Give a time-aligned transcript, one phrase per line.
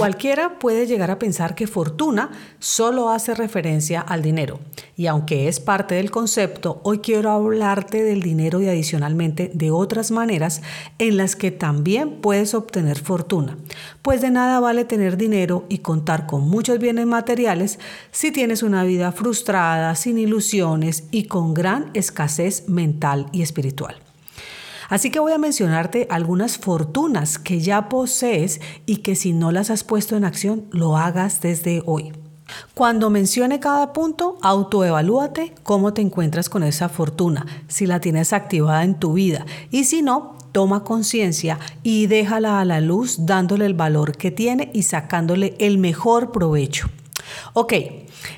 [0.00, 4.58] Cualquiera puede llegar a pensar que fortuna solo hace referencia al dinero.
[4.96, 10.10] Y aunque es parte del concepto, hoy quiero hablarte del dinero y adicionalmente de otras
[10.10, 10.62] maneras
[10.98, 13.58] en las que también puedes obtener fortuna.
[14.00, 17.78] Pues de nada vale tener dinero y contar con muchos bienes materiales
[18.10, 23.96] si tienes una vida frustrada, sin ilusiones y con gran escasez mental y espiritual.
[24.90, 29.70] Así que voy a mencionarte algunas fortunas que ya posees y que si no las
[29.70, 32.12] has puesto en acción, lo hagas desde hoy.
[32.74, 38.82] Cuando mencione cada punto, autoevalúate cómo te encuentras con esa fortuna, si la tienes activada
[38.82, 43.74] en tu vida y si no, toma conciencia y déjala a la luz dándole el
[43.74, 46.88] valor que tiene y sacándole el mejor provecho.
[47.52, 47.74] Ok,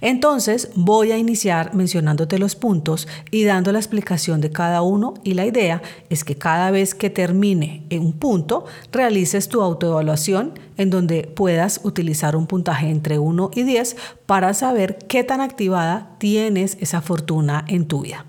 [0.00, 5.34] entonces voy a iniciar mencionándote los puntos y dando la explicación de cada uno y
[5.34, 10.90] la idea es que cada vez que termine en un punto realices tu autoevaluación en
[10.90, 16.76] donde puedas utilizar un puntaje entre 1 y 10 para saber qué tan activada tienes
[16.80, 18.24] esa fortuna en tu vida.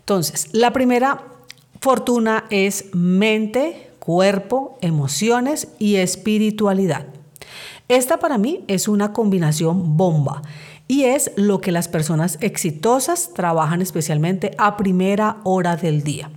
[0.00, 1.22] Entonces, la primera
[1.80, 7.06] fortuna es mente, cuerpo, emociones y espiritualidad.
[7.90, 10.42] Esta para mí es una combinación bomba
[10.86, 16.30] y es lo que las personas exitosas trabajan especialmente a primera hora del día.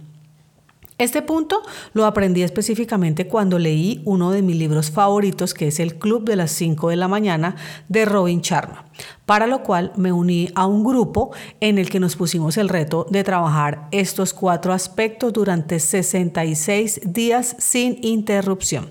[0.97, 1.61] Este punto
[1.93, 6.37] lo aprendí específicamente cuando leí uno de mis libros favoritos, que es El Club de
[6.37, 7.55] las 5 de la mañana
[7.87, 8.85] de Robin Sharma,
[9.27, 13.05] para lo cual me uní a un grupo en el que nos pusimos el reto
[13.11, 18.89] de trabajar estos cuatro aspectos durante 66 días sin interrupción.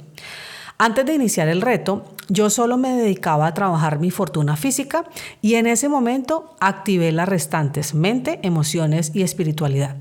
[0.78, 5.04] Antes de iniciar el reto, yo solo me dedicaba a trabajar mi fortuna física
[5.42, 9.96] y en ese momento activé las restantes mente, emociones y espiritualidad.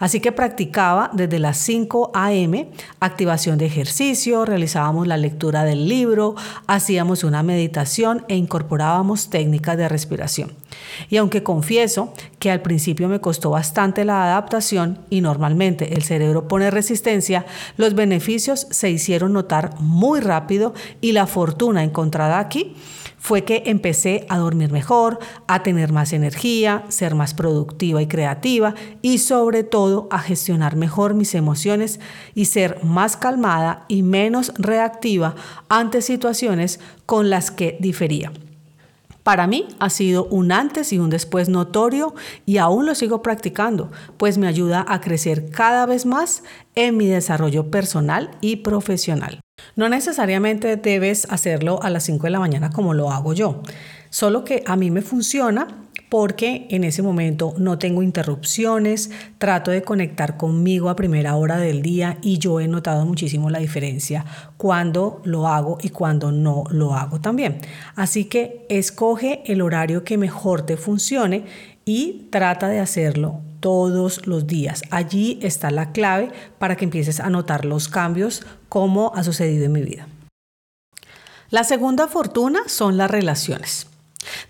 [0.00, 2.70] Así que practicaba desde las 5 a.m.
[2.98, 6.34] activación de ejercicio, realizábamos la lectura del libro,
[6.66, 10.52] hacíamos una meditación e incorporábamos técnicas de respiración.
[11.10, 16.48] Y aunque confieso que al principio me costó bastante la adaptación y normalmente el cerebro
[16.48, 17.44] pone resistencia,
[17.76, 20.72] los beneficios se hicieron notar muy rápido
[21.02, 22.74] y la fortuna encontrada aquí
[23.20, 28.74] fue que empecé a dormir mejor, a tener más energía, ser más productiva y creativa
[29.02, 32.00] y sobre todo a gestionar mejor mis emociones
[32.34, 35.34] y ser más calmada y menos reactiva
[35.68, 38.32] ante situaciones con las que difería.
[39.22, 42.14] Para mí ha sido un antes y un después notorio
[42.46, 46.42] y aún lo sigo practicando, pues me ayuda a crecer cada vez más
[46.74, 49.40] en mi desarrollo personal y profesional.
[49.76, 53.60] No necesariamente debes hacerlo a las 5 de la mañana como lo hago yo,
[54.08, 55.68] solo que a mí me funciona
[56.10, 61.80] porque en ese momento no tengo interrupciones, trato de conectar conmigo a primera hora del
[61.80, 64.26] día y yo he notado muchísimo la diferencia
[64.56, 67.58] cuando lo hago y cuando no lo hago también.
[67.94, 71.44] Así que escoge el horario que mejor te funcione
[71.84, 74.82] y trata de hacerlo todos los días.
[74.90, 79.72] Allí está la clave para que empieces a notar los cambios como ha sucedido en
[79.72, 80.08] mi vida.
[81.50, 83.89] La segunda fortuna son las relaciones.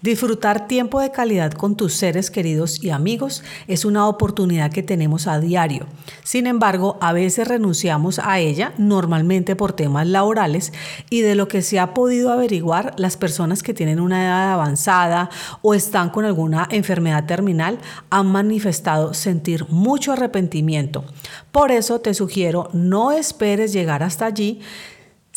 [0.02, 5.26] Disfrutar tiempo de calidad con tus seres queridos y amigos es una oportunidad que tenemos
[5.26, 5.86] a diario.
[6.22, 10.72] Sin embargo, a veces renunciamos a ella, normalmente por temas laborales,
[11.10, 15.30] y de lo que se ha podido averiguar, las personas que tienen una edad avanzada
[15.62, 17.78] o están con alguna enfermedad terminal
[18.10, 21.04] han manifestado sentir mucho arrepentimiento.
[21.52, 24.60] Por eso te sugiero no esperes llegar hasta allí,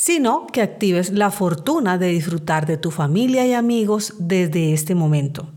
[0.05, 5.47] sino que actives la fortuna de disfrutar de tu familia y amigos desde este momento.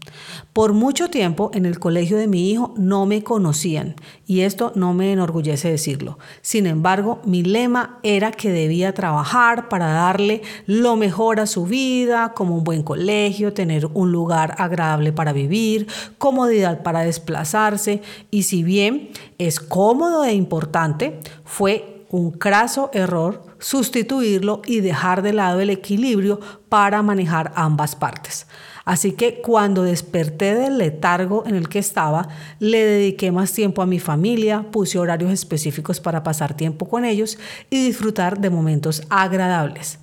[0.52, 4.94] Por mucho tiempo en el colegio de mi hijo no me conocían y esto no
[4.94, 6.20] me enorgullece decirlo.
[6.42, 12.32] Sin embargo, mi lema era que debía trabajar para darle lo mejor a su vida,
[12.32, 15.88] como un buen colegio, tener un lugar agradable para vivir,
[16.18, 18.00] comodidad para desplazarse
[18.30, 25.32] y si bien es cómodo e importante, fue un craso error sustituirlo y dejar de
[25.32, 28.46] lado el equilibrio para manejar ambas partes.
[28.84, 32.28] Así que cuando desperté del letargo en el que estaba,
[32.60, 37.36] le dediqué más tiempo a mi familia, puse horarios específicos para pasar tiempo con ellos
[37.68, 39.98] y disfrutar de momentos agradables.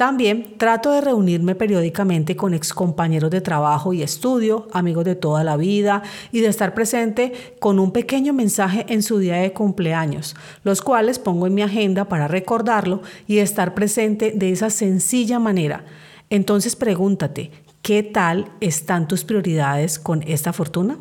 [0.00, 5.58] También trato de reunirme periódicamente con excompañeros de trabajo y estudio, amigos de toda la
[5.58, 6.02] vida,
[6.32, 11.18] y de estar presente con un pequeño mensaje en su día de cumpleaños, los cuales
[11.18, 15.84] pongo en mi agenda para recordarlo y estar presente de esa sencilla manera.
[16.30, 17.50] Entonces pregúntate,
[17.82, 20.96] ¿qué tal están tus prioridades con esta fortuna?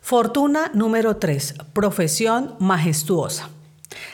[0.00, 1.56] Fortuna número 3.
[1.74, 3.50] Profesión majestuosa.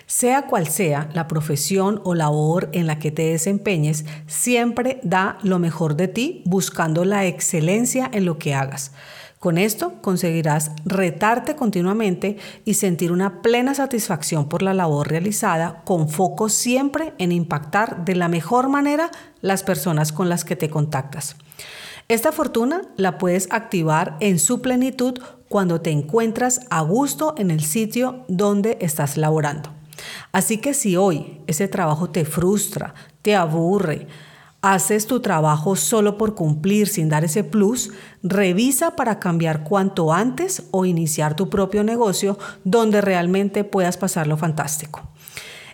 [0.06, 5.58] Sea cual sea la profesión o labor en la que te desempeñes, siempre da lo
[5.58, 8.92] mejor de ti buscando la excelencia en lo que hagas.
[9.40, 12.36] Con esto conseguirás retarte continuamente
[12.66, 18.16] y sentir una plena satisfacción por la labor realizada con foco siempre en impactar de
[18.16, 19.10] la mejor manera
[19.40, 21.36] las personas con las que te contactas.
[22.08, 25.18] Esta fortuna la puedes activar en su plenitud
[25.50, 29.70] cuando te encuentras a gusto en el sitio donde estás laborando.
[30.30, 34.06] Así que si hoy ese trabajo te frustra, te aburre,
[34.62, 37.90] haces tu trabajo solo por cumplir sin dar ese plus,
[38.22, 45.02] revisa para cambiar cuanto antes o iniciar tu propio negocio donde realmente puedas pasarlo fantástico.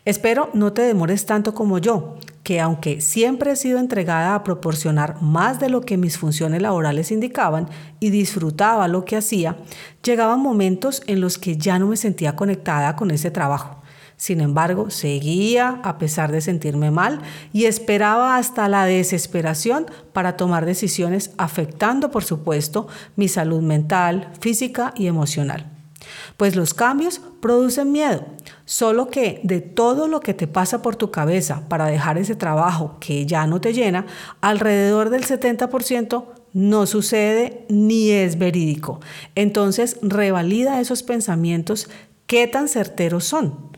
[0.06, 2.16] Espero no te demores tanto como yo,
[2.46, 7.10] que aunque siempre he sido entregada a proporcionar más de lo que mis funciones laborales
[7.10, 9.56] indicaban y disfrutaba lo que hacía,
[10.04, 13.82] llegaban momentos en los que ya no me sentía conectada con ese trabajo.
[14.16, 17.18] Sin embargo, seguía a pesar de sentirme mal
[17.52, 24.94] y esperaba hasta la desesperación para tomar decisiones afectando, por supuesto, mi salud mental, física
[24.96, 25.75] y emocional.
[26.36, 28.24] Pues los cambios producen miedo,
[28.64, 32.96] solo que de todo lo que te pasa por tu cabeza para dejar ese trabajo
[33.00, 34.06] que ya no te llena,
[34.40, 39.00] alrededor del 70% no sucede ni es verídico.
[39.34, 41.90] Entonces, revalida esos pensamientos,
[42.26, 43.76] qué tan certeros son.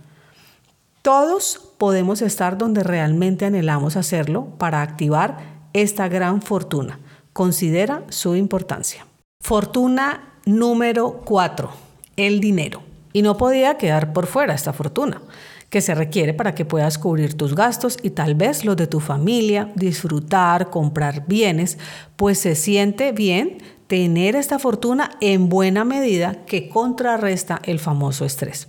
[1.03, 5.39] Todos podemos estar donde realmente anhelamos hacerlo para activar
[5.73, 7.01] esta gran fortuna.
[7.33, 9.07] Considera su importancia.
[9.41, 11.88] Fortuna número 4
[12.19, 12.83] el dinero.
[13.15, 15.23] Y no podía quedar por fuera esta fortuna
[15.71, 19.01] que se requiere para que puedas cubrir tus gastos y tal vez los de tu
[19.01, 21.79] familia, disfrutar, comprar bienes,
[22.17, 28.69] pues se siente bien tener esta fortuna en buena medida que contrarresta el famoso estrés.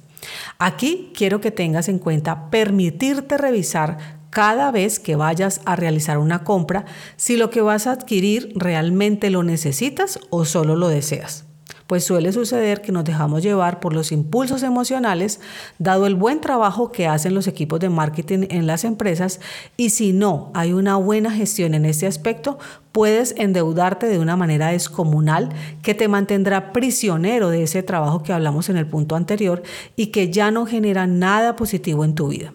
[0.57, 6.43] Aquí quiero que tengas en cuenta permitirte revisar cada vez que vayas a realizar una
[6.43, 6.85] compra
[7.15, 11.48] si lo que vas a adquirir realmente lo necesitas o solo lo deseas
[11.89, 15.39] pues suele suceder que nos dejamos llevar por los impulsos emocionales,
[15.79, 19.39] dado el buen trabajo que hacen los equipos de marketing en las empresas,
[19.75, 22.59] y si no hay una buena gestión en este aspecto,
[22.91, 25.49] puedes endeudarte de una manera descomunal
[25.81, 29.63] que te mantendrá prisionero de ese trabajo que hablamos en el punto anterior
[29.95, 32.53] y que ya no genera nada positivo en tu vida.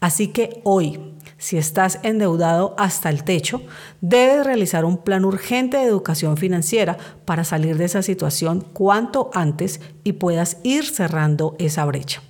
[0.00, 0.98] Así que hoy,
[1.40, 3.62] si estás endeudado hasta el techo,
[4.02, 9.80] debes realizar un plan urgente de educación financiera para salir de esa situación cuanto antes
[10.04, 12.22] y puedas ir cerrando esa brecha.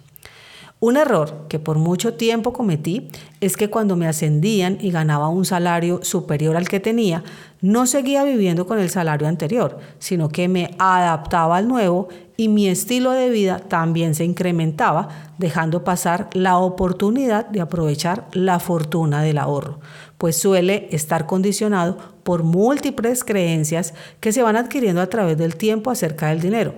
[0.83, 3.09] Un error que por mucho tiempo cometí
[3.43, 7.23] es que cuando me ascendían y ganaba un salario superior al que tenía,
[7.61, 12.67] no seguía viviendo con el salario anterior, sino que me adaptaba al nuevo y mi
[12.67, 19.37] estilo de vida también se incrementaba, dejando pasar la oportunidad de aprovechar la fortuna del
[19.37, 19.81] ahorro,
[20.17, 25.91] pues suele estar condicionado por múltiples creencias que se van adquiriendo a través del tiempo
[25.91, 26.73] acerca del dinero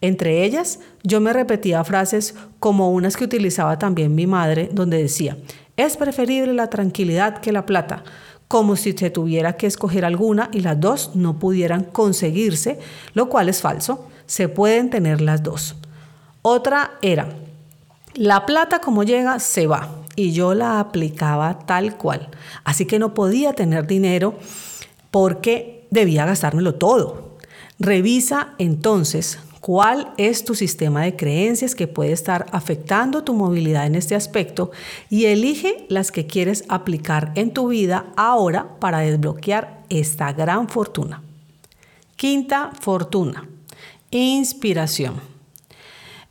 [0.00, 5.36] entre ellas, yo me repetía frases como unas que utilizaba también mi madre, donde decía,
[5.76, 8.02] es preferible la tranquilidad que la plata,
[8.48, 12.78] como si se tuviera que escoger alguna y las dos no pudieran conseguirse,
[13.14, 15.76] lo cual es falso, se pueden tener las dos.
[16.42, 17.28] Otra era,
[18.14, 22.28] la plata como llega se va, y yo la aplicaba tal cual,
[22.64, 24.38] así que no podía tener dinero
[25.10, 27.38] porque debía gastármelo todo.
[27.78, 33.94] Revisa entonces cuál es tu sistema de creencias que puede estar afectando tu movilidad en
[33.94, 34.70] este aspecto
[35.08, 41.22] y elige las que quieres aplicar en tu vida ahora para desbloquear esta gran fortuna.
[42.16, 43.48] Quinta fortuna,
[44.10, 45.29] inspiración.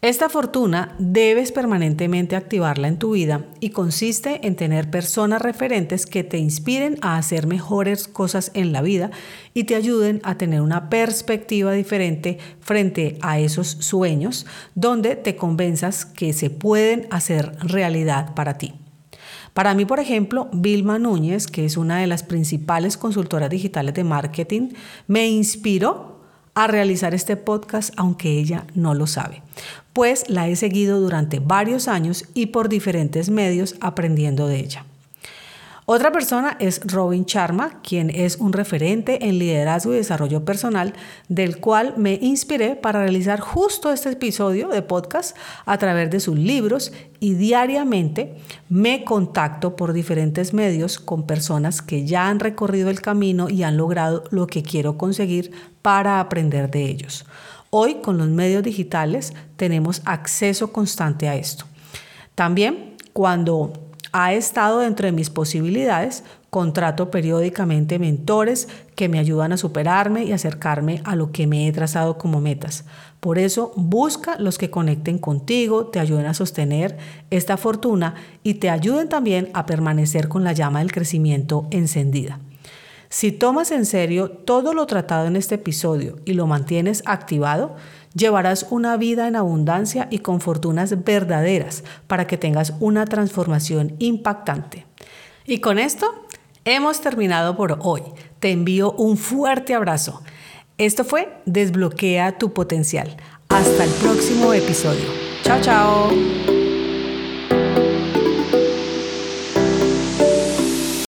[0.02, 6.24] Esta fortuna debes permanentemente activarla en tu vida y consiste en tener personas referentes que
[6.24, 9.12] te inspiren a hacer mejores cosas en la vida
[9.54, 16.06] y te ayuden a tener una perspectiva diferente frente a esos sueños donde te convenzas
[16.06, 18.76] que se pueden hacer realidad para ti.
[19.54, 24.06] Para mí, por ejemplo, Vilma Núñez, que es una de las principales consultoras digitales de
[24.06, 24.70] marketing,
[25.08, 26.20] me inspiró
[26.60, 29.44] a realizar este podcast aunque ella no lo sabe,
[30.00, 34.86] pues la he seguido durante varios años y por diferentes medios aprendiendo de ella.
[35.86, 40.94] Otra persona es Robin Sharma, quien es un referente en liderazgo y desarrollo personal,
[41.28, 46.38] del cual me inspiré para realizar justo este episodio de podcast a través de sus
[46.38, 48.38] libros y diariamente
[48.70, 53.76] me contacto por diferentes medios con personas que ya han recorrido el camino y han
[53.76, 55.52] logrado lo que quiero conseguir
[55.82, 57.26] para aprender de ellos.
[57.70, 61.66] Hoy con los medios digitales tenemos acceso constante a esto.
[62.36, 63.74] También cuando
[64.12, 66.24] ha estado dentro de mis posibilidades.
[66.50, 71.72] Contrato periódicamente mentores que me ayudan a superarme y acercarme a lo que me he
[71.72, 72.86] trazado como metas.
[73.20, 76.98] Por eso busca los que conecten contigo, te ayuden a sostener
[77.30, 82.40] esta fortuna y te ayuden también a permanecer con la llama del crecimiento encendida.
[83.10, 87.76] Si tomas en serio todo lo tratado en este episodio y lo mantienes activado,
[88.14, 94.86] llevarás una vida en abundancia y con fortunas verdaderas para que tengas una transformación impactante.
[95.46, 96.06] Y con esto
[96.66, 98.04] hemos terminado por hoy.
[98.40, 100.22] Te envío un fuerte abrazo.
[100.78, 103.18] Esto fue Desbloquea tu potencial.
[103.50, 105.06] Hasta el próximo episodio.
[105.44, 106.59] Chao, chao.